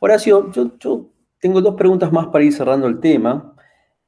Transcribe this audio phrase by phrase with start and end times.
[0.00, 3.54] Horacio, yo, tengo dos preguntas más para ir cerrando el tema.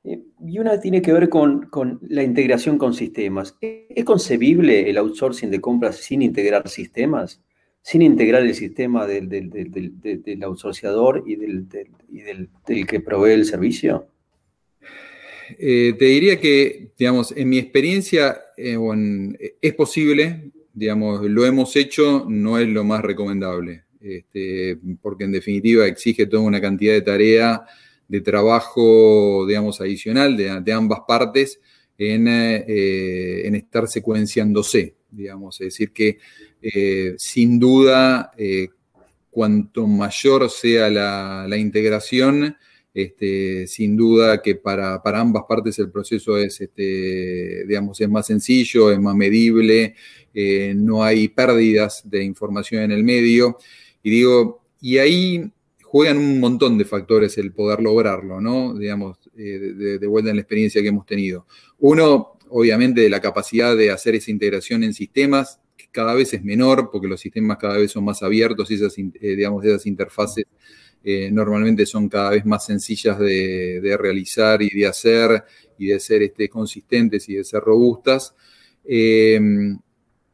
[0.05, 1.69] Eh, y una tiene que ver con,
[2.03, 3.57] la integración con sistemas.
[3.61, 7.43] ¿Es concebible el outsourcing de compras sin integrar sistemas?
[7.83, 14.07] ¿Sin integrar el sistema del, del, del, del outsourciador y, del, que provee el servicio?
[15.59, 18.77] Eh, te diría que, digamos, en mi experiencia eh,
[19.61, 25.87] es posible, digamos, lo hemos hecho, no es lo más recomendable, este, porque en definitiva
[25.87, 27.63] exige toda una cantidad de tarea,
[28.09, 31.61] de trabajo, digamos, adicional de, ambas partes
[31.97, 36.19] en, eh, en, estar secuenciándose, digamos, es decir, que
[37.17, 38.33] sin duda,
[39.31, 42.57] cuanto mayor sea la, integración,
[42.93, 48.91] este, sin duda que para, ambas partes el proceso es, este, digamos, es más sencillo,
[48.91, 49.95] es más medible,
[50.35, 53.59] eh, no hay pérdidas de información en el medio.
[54.03, 55.53] Y digo, y ahí
[55.91, 58.75] juegan un montón de factores el poder lograrlo, ¿no?
[58.75, 61.47] Digamos, eh, de, vuelta en la experiencia que hemos tenido.
[61.81, 66.45] Uno, obviamente, de la capacidad de hacer esa integración en sistemas, que cada vez es
[66.45, 70.45] menor, porque los sistemas cada vez son más abiertos y esas, eh, digamos, esas interfaces
[71.03, 75.43] eh, normalmente son cada vez más sencillas de, realizar y de hacer
[75.79, 78.35] y de ser este, consistentes y de ser robustas.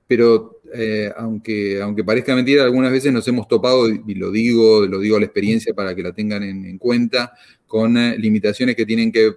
[0.08, 4.98] Pero eh, aunque, aunque parezca mentira, algunas veces nos hemos topado, y lo digo, lo
[5.00, 7.32] digo a la experiencia para que la tengan en, cuenta,
[7.66, 9.36] con eh, limitaciones que tienen que,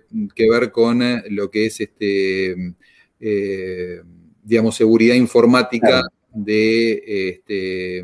[0.50, 2.74] ver con lo que es este,
[4.44, 8.04] digamos, seguridad informática de este,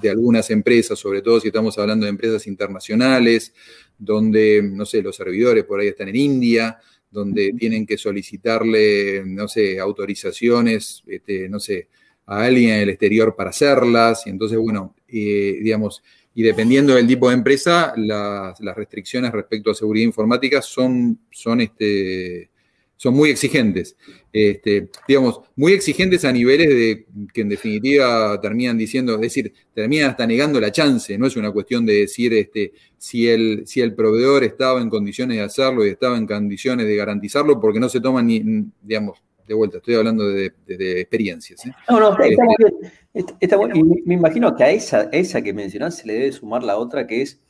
[0.00, 3.54] de algunas empresas, sobre todo si estamos hablando de empresas internacionales,
[3.98, 6.78] donde, no sé, los servidores por ahí están en India,
[7.10, 11.88] donde tienen que solicitarle, no sé, autorizaciones, este, no sé,
[12.32, 14.26] a alguien en el exterior para hacerlas.
[14.26, 16.02] Y entonces, bueno, eh, digamos,
[16.34, 21.60] y dependiendo del tipo de empresa, las, las, restricciones respecto a seguridad informática son, son
[21.60, 22.50] este,
[22.96, 23.96] son muy exigentes.
[24.32, 30.10] Este, digamos, muy exigentes a niveles de que en definitiva terminan diciendo, es decir, terminan
[30.10, 33.94] hasta negando la chance, no es una cuestión de decir este, si, el, si el
[33.94, 38.00] proveedor estaba en condiciones de hacerlo y estaba en condiciones de garantizarlo, porque no se
[38.00, 38.40] toman ni,
[38.80, 39.18] digamos,
[39.52, 40.52] de vuelta, estoy hablando de,
[41.00, 41.64] experiencias.
[41.66, 41.72] ¿eh?
[41.88, 43.92] No, no, está, este, muy bien.
[44.04, 47.06] Y me imagino que a esa, esa que mencionás se le debe sumar la otra
[47.06, 47.40] que es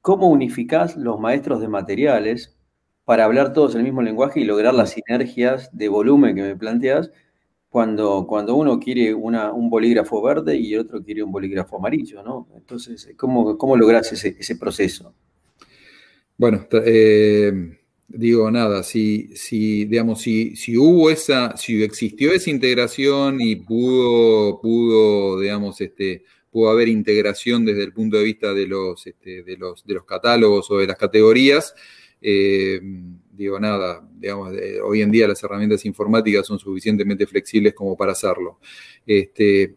[0.00, 2.56] cómo unificás los maestros de materiales
[3.04, 7.10] para hablar todos el mismo lenguaje y lograr las sinergias de volumen que me planteas
[7.68, 12.48] cuando, cuando uno quiere un bolígrafo verde y el otro quiere un bolígrafo amarillo, ¿no?
[12.56, 15.14] Entonces, ¿cómo, cómo logras ese, proceso?
[16.36, 17.75] Bueno, eh,
[18.08, 24.60] digo nada, si, si, digamos, si, si, hubo esa, si existió esa integración y pudo,
[24.60, 29.56] pudo, digamos, este, pudo haber integración desde el punto de vista de los, este, de
[29.56, 31.74] los, de los catálogos o de las categorías,
[32.20, 32.80] eh,
[33.32, 34.52] digo, nada, digamos,
[34.84, 38.58] hoy en día las herramientas informáticas son suficientemente flexibles como para hacerlo.
[39.06, 39.74] Este,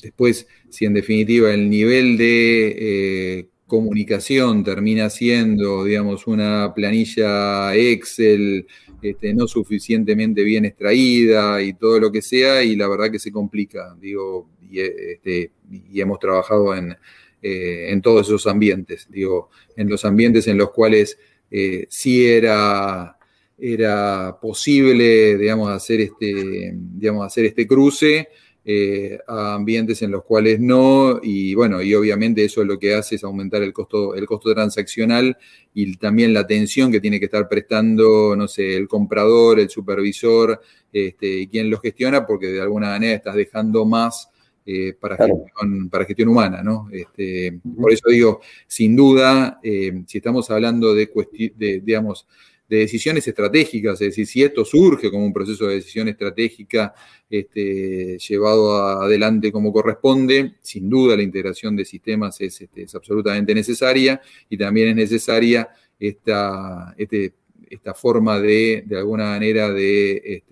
[0.00, 8.66] después, si en definitiva el nivel de eh, comunicación termina siendo, digamos, una planilla Excel
[9.02, 13.32] este, no suficientemente bien extraída y todo lo que sea, y la verdad que se
[13.32, 15.50] complica, digo, y, este,
[15.94, 16.96] hemos trabajado en,
[17.42, 21.18] eh, en todos esos ambientes, digo, en los ambientes en los cuales
[21.50, 23.16] eh, sí era,
[23.58, 28.28] era posible, digamos, hacer este, digamos, hacer este cruce
[28.68, 33.14] eh, a ambientes en los cuales no, y bueno, y obviamente eso lo que hace
[33.14, 35.38] es aumentar el costo, el costo transaccional
[35.72, 40.60] y también la atención que tiene que estar prestando, no sé, el comprador, el supervisor,
[40.92, 44.30] este, quien lo gestiona, porque de alguna manera estás dejando más
[44.66, 46.88] eh, para, gestión, para gestión humana, ¿no?
[46.90, 51.08] Este, por eso digo, sin duda, eh, si estamos hablando de,
[51.54, 52.26] de, digamos,
[52.68, 56.94] de decisiones estratégicas, es decir, si esto surge como un proceso de decisión estratégica
[57.30, 63.54] este, llevado adelante como corresponde, sin duda la integración de sistemas es, este, es absolutamente
[63.54, 64.20] necesaria
[64.50, 65.68] y también es necesaria
[65.98, 67.34] esta, este,
[67.70, 70.42] esta forma de, de alguna manera, de,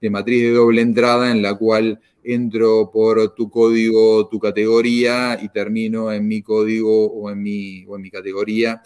[0.00, 5.48] de matriz de doble entrada en la cual entro por tu código, tu categoría y
[5.48, 8.82] termino en mi código o en mi, o en mi categoría.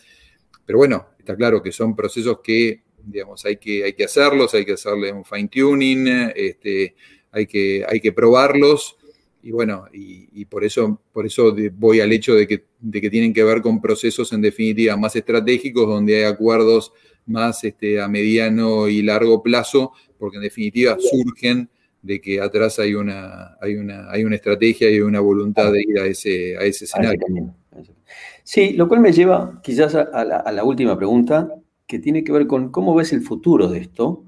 [0.67, 4.65] Pero bueno, está claro que son procesos que, digamos, hay que, hay que hacerlos, hay
[4.65, 6.95] que hacerle un fine tuning, este,
[7.31, 8.97] hay, que, hay que probarlos.
[9.43, 13.35] Y bueno, y, por, eso, por eso voy al hecho de que, de que tienen
[13.35, 16.93] que ver con procesos en definitiva más estratégicos, donde hay acuerdos
[17.27, 21.69] más este, a mediano y largo plazo, porque en definitiva surgen
[22.01, 25.99] de que atrás hay una, hay una, hay una estrategia y una voluntad de ir
[25.99, 27.55] a ese, a ese escenario.
[28.45, 31.49] Sí, lo cual me lleva quizás a la, última pregunta,
[31.87, 34.27] que tiene que ver con cómo ves el futuro de esto.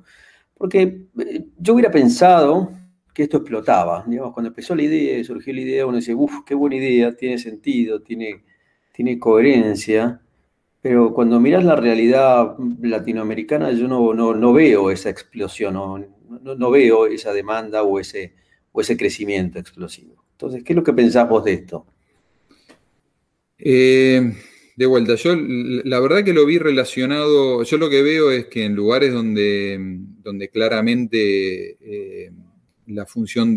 [0.54, 2.72] Porque eh, yo hubiera pensado
[3.14, 4.04] que esto explotaba.
[4.06, 7.38] Digamos, cuando empezó la idea, surgió la idea, uno dice, uff, qué buena idea, tiene
[7.38, 8.42] sentido, tiene,
[9.20, 10.20] coherencia.
[10.80, 15.98] Pero cuando miras la realidad latinoamericana, yo no, veo esa explosión, no,
[16.56, 18.34] no, veo esa demanda o ese,
[18.72, 20.24] o ese crecimiento explosivo.
[20.32, 21.86] Entonces, ¿qué es lo que pensás vos de esto?
[23.58, 24.32] Eh,
[24.76, 28.64] de vuelta, yo la verdad que lo vi relacionado, yo lo que veo es que
[28.64, 29.78] en lugares donde,
[30.22, 32.30] donde claramente eh,
[32.86, 33.56] la, función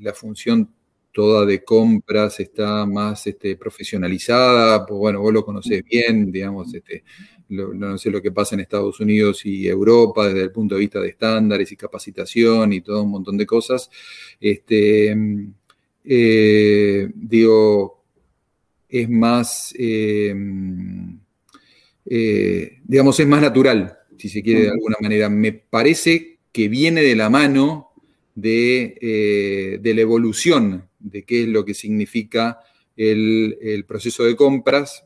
[0.00, 0.70] la función
[1.12, 7.04] toda de compras está más este, profesionalizada, pues bueno, vos lo conocés bien, digamos, este,
[7.48, 11.00] no sé lo que pasa en Estados Unidos y Europa desde el punto de vista
[11.00, 13.90] de estándares y capacitación y todo un montón de cosas.
[14.40, 15.16] Este,
[16.04, 17.99] eh, digo,
[18.90, 20.34] es más, eh,
[22.06, 25.28] eh, digamos, es más natural, si se quiere de alguna manera.
[25.28, 27.90] Me parece que viene de la mano
[28.34, 32.60] de, de la evolución de qué es lo que significa
[32.96, 35.04] el, el proceso de compras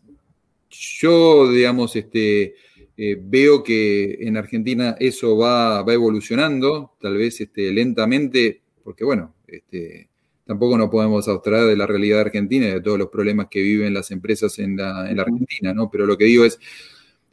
[0.75, 2.55] yo, digamos, este,
[2.97, 10.09] eh, veo que en Argentina eso va, evolucionando, tal vez este, lentamente, porque bueno, este,
[10.47, 13.95] tampoco nos podemos abstraer de la realidad argentina y de todos los problemas que viven
[13.95, 15.91] las empresas en la, Argentina, ¿no?
[15.91, 16.59] Pero lo que digo es,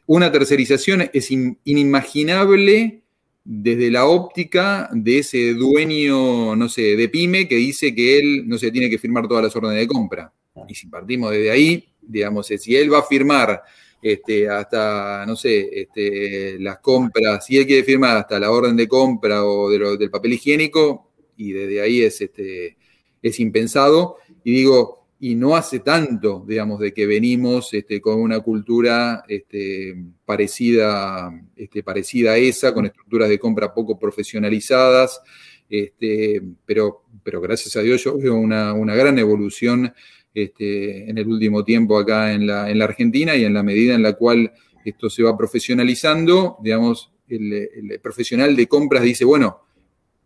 [0.06, 3.02] una tercerización es inimaginable
[3.44, 8.58] desde la óptica de ese dueño, no sé, de pyme que dice que él, no
[8.58, 10.34] se tiene que firmar todas las órdenes de compra.
[10.68, 13.62] Y si partimos desde ahí, digamos, si él va a firmar
[14.02, 18.88] este, hasta, no sé, este, las compras, si él quiere firmar hasta la orden de
[18.88, 22.78] compra o del papel higiénico, y desde ahí es, este,
[23.21, 24.18] es impensado.
[24.44, 29.95] Y digo, y no hace tanto, digamos, de que venimos este, con una cultura este,
[30.25, 35.21] parecida, este, parecida a esa, con estructuras de compra poco profesionalizadas,
[35.69, 39.94] este, pero, pero gracias a Dios yo veo una, una gran evolución
[40.33, 44.13] este, en el último tiempo acá en la, Argentina y en la medida en la
[44.13, 44.51] cual
[44.85, 49.62] esto se va profesionalizando, digamos, el, profesional de compras dice, bueno,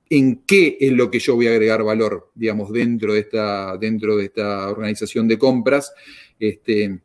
[0.09, 4.17] ¿en qué es lo que yo voy a agregar valor, digamos, dentro de esta, dentro
[4.17, 5.93] de esta organización de compras?
[6.39, 6.99] Este,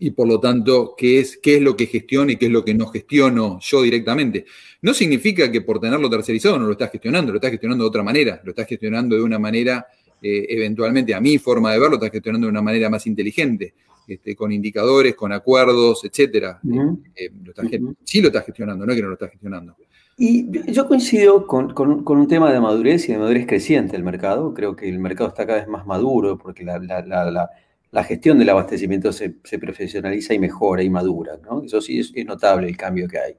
[0.00, 2.64] y por lo tanto, ¿qué es, qué es lo que gestiono y qué es lo
[2.64, 4.44] que no gestiono yo directamente.
[4.82, 8.02] No significa que por tenerlo tercerizado no lo estás gestionando, lo estás gestionando de otra
[8.04, 9.86] manera, lo estás gestionando de una manera
[10.22, 13.74] eh, eventualmente a mi forma de verlo, está gestionando de una manera más inteligente,
[14.06, 16.60] este, con indicadores, con acuerdos, etcétera.
[17.14, 17.30] Eh, eh,
[18.04, 19.76] sí lo está gestionando, no es que no lo está gestionando.
[20.20, 21.72] Y yo coincido con,
[22.04, 24.52] un tema de madurez y de madurez creciente del mercado.
[24.52, 29.30] Creo que el mercado está cada vez más maduro porque la, gestión del abastecimiento se,
[29.60, 31.38] profesionaliza y mejora y madura.
[31.64, 33.36] Eso sí es, notable el cambio que hay.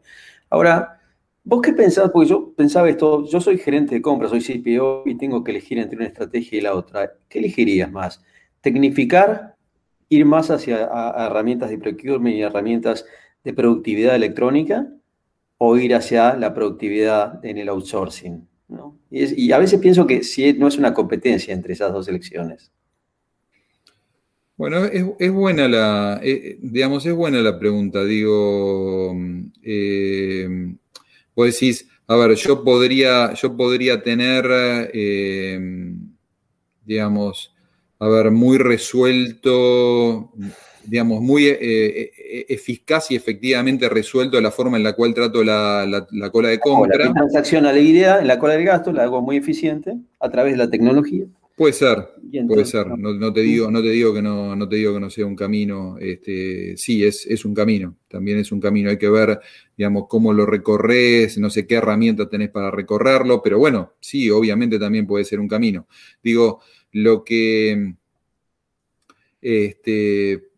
[0.49, 0.95] Ahora,
[1.43, 2.11] ¿Vos qué pensás?
[2.11, 5.79] Porque yo pensaba esto, yo soy gerente de compras, soy CPO y tengo que elegir
[5.79, 7.13] entre una estrategia y la otra.
[7.27, 8.23] ¿Qué elegirías más?
[8.61, 9.55] ¿Tecnificar?
[10.09, 13.05] ¿Ir más hacia herramientas de procurement y herramientas
[13.43, 14.87] de productividad electrónica?
[15.59, 18.47] ¿O ir hacia la productividad en el outsourcing?
[19.11, 22.71] Y, a veces pienso que si no es una competencia entre esas dos elecciones.
[24.55, 28.03] Bueno, es, buena la, eh, digamos, es buena la pregunta.
[28.03, 29.15] Digo,
[29.63, 30.75] eh,
[31.39, 34.45] Vos decís, a ver, yo podría, yo podría tener,
[34.93, 35.57] eh,
[36.83, 37.55] digamos,
[37.97, 40.33] a ver, muy resuelto,
[40.89, 46.07] digamos, muy eh, eh, eficaz y efectivamente resuelto la forma en la cual trato la,
[46.31, 47.05] cola de compra.
[47.05, 50.29] La transacción a la idea en la cola del gasto la hago muy eficiente a
[50.29, 51.25] través de la tecnología.
[51.55, 52.07] Puede ser,
[52.47, 52.87] puede ser.
[52.87, 55.35] No, te digo, no te digo que no, no te digo que no sea un
[55.35, 55.97] camino.
[55.99, 57.97] Este, sí, es, es un camino.
[58.07, 58.89] También es un camino.
[58.89, 59.41] Hay que ver,
[59.77, 64.79] digamos, cómo lo recorres, no sé qué herramientas tenés para recorrerlo, pero bueno, sí, obviamente
[64.79, 65.85] también puede ser un camino.
[66.23, 66.61] Digo,
[66.93, 67.93] lo que
[69.41, 70.48] este,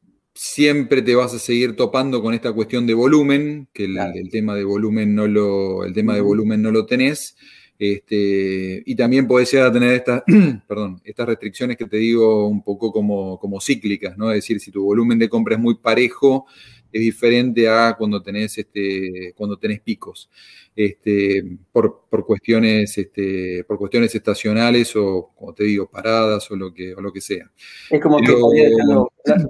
[0.42, 4.64] siempre te vas a seguir topando con esta cuestión de volumen, que el, tema de
[4.64, 7.38] volumen no lo, el tema de volumen no lo tenés.
[7.78, 10.24] Este, y también a tener estas,
[10.68, 14.32] perdón, estas restricciones que te digo un poco como, como cíclicas, ¿no?
[14.32, 16.48] Es decir, si tu volumen de compra es muy parejo,
[16.92, 20.28] es diferente a cuando tenés, este, cuando tenés picos.
[20.76, 26.96] Este, por, cuestiones, este, por cuestiones estacionales o, como te digo, paradas o lo que,
[26.96, 27.52] o lo que sea.
[27.90, 28.34] Es como que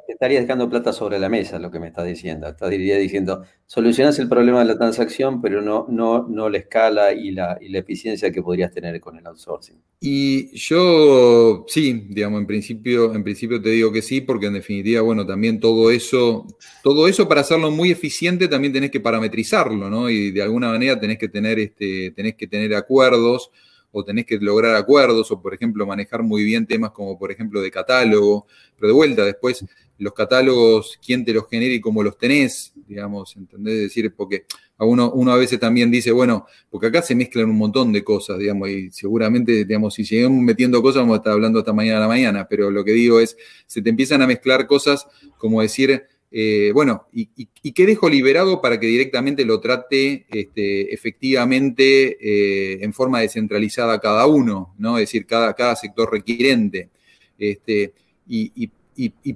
[0.07, 2.47] estarías dejando plata sobre la mesa, lo que me estás diciendo.
[2.47, 7.31] Estaría diciendo, solucionas el problema de la transacción, pero no, no, no la escala y
[7.31, 9.81] la, y la eficiencia que podrías tener con el outsourcing.
[9.99, 15.01] Y yo sí, digamos, en principio, en principio te digo que sí, porque en definitiva,
[15.01, 16.45] bueno, también todo eso,
[16.83, 20.09] todo eso para hacerlo muy eficiente también tenés que parametrizarlo, ¿no?
[20.09, 23.51] Y de alguna manera tenés que tener, este, tenés que tener acuerdos
[23.91, 27.61] o tenés que lograr acuerdos, o por ejemplo manejar muy bien temas como por ejemplo
[27.61, 29.65] de catálogo, pero de vuelta, después
[29.97, 33.75] los catálogos, quién te los genera y cómo los tenés, digamos, ¿entendés?
[33.75, 34.45] Es decir, porque
[34.79, 38.39] a uno, a veces también dice, bueno, porque acá se mezclan un montón de cosas,
[38.39, 42.01] digamos, y seguramente, digamos, si seguimos metiendo cosas, vamos a estar hablando hasta mañana a
[42.01, 45.05] la mañana, pero lo que digo es, se te empiezan a mezclar cosas
[45.37, 47.27] como decir, eh, bueno, y,
[47.73, 54.25] qué dejo liberado para que directamente lo trate este, efectivamente eh, en forma descentralizada cada
[54.27, 54.97] uno, ¿no?
[54.97, 56.89] Es decir, cada, sector requirente.
[57.37, 57.93] Este,
[58.27, 58.69] y,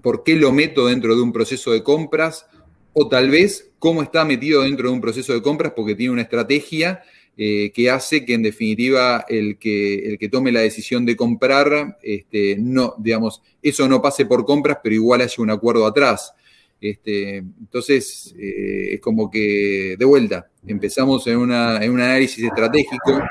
[0.01, 2.45] por qué lo meto dentro de un proceso de compras,
[2.93, 6.21] o tal vez cómo está metido dentro de un proceso de compras porque tiene una
[6.21, 7.03] estrategia
[7.35, 11.97] eh, que hace que en definitiva el que, el que tome la decisión de comprar,
[12.01, 16.33] este, no, digamos, eso no pase por compras, pero igual haya un acuerdo atrás.
[16.79, 23.21] Este, entonces, eh, es como que, de vuelta, empezamos en, un análisis estratégico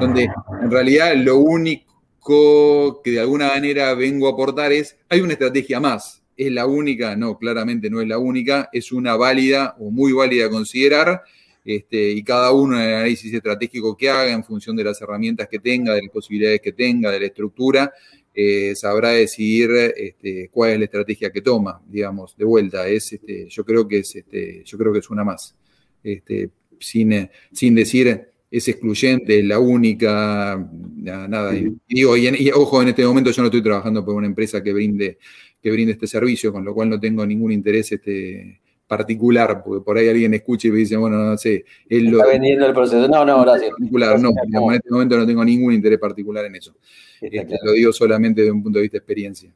[0.00, 0.28] donde
[0.62, 5.80] en realidad lo único que de alguna manera vengo a aportar es, hay una estrategia
[5.80, 6.22] más.
[6.36, 7.16] ¿Es la única?
[7.16, 8.70] No, claramente no es la única.
[8.72, 11.22] Es una válida o muy válida a considerar.
[11.64, 15.48] Este, y cada uno en el análisis estratégico que haga en función de las herramientas
[15.48, 17.92] que tenga, de las posibilidades que tenga, de la estructura,
[18.34, 22.88] eh, sabrá decidir este, cuál es la estrategia que toma, digamos, de vuelta.
[22.88, 25.54] Es, este, yo, creo que es, este, yo creo que es una más.
[26.02, 31.56] Este, sin, sin decir es excluyente, es la única, nada.
[31.56, 34.72] Y, digo, y, ojo, en este momento yo no estoy trabajando por una empresa que
[34.72, 35.18] brinde,
[35.62, 38.60] que brinde este servicio, con lo cual no tengo ningún interés este,
[38.90, 42.18] particular, porque por ahí alguien escucha y me dice, bueno, no sé, él lo...
[42.18, 43.06] Está vendiendo el proceso.
[43.06, 43.70] No, no, gracias.
[43.70, 46.74] Particular, no, en este momento no tengo ningún interés particular en eso.
[47.20, 49.54] Este, lo digo solamente desde un punto de vista de experiencia.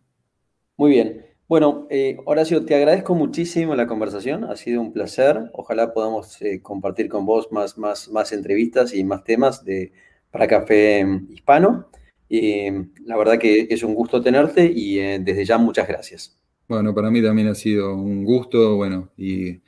[0.76, 1.26] Muy bien.
[1.48, 5.50] Bueno, eh, Horacio, te agradezco muchísimo la conversación, ha sido un placer.
[5.52, 9.90] Ojalá podamos eh, compartir con vos más, más, más entrevistas y más temas de,
[10.30, 11.88] para Café Hispano.
[12.28, 16.38] la verdad que es un gusto tenerte y eh, desde ya muchas gracias.
[16.68, 19.60] Bueno, para mí también ha sido un gusto, bueno, y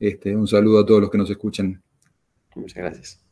[0.00, 1.82] este, un saludo a todos los que nos escuchan.
[2.54, 3.27] Muchas gracias.